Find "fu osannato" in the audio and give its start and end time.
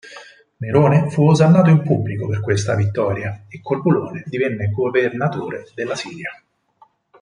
1.11-1.69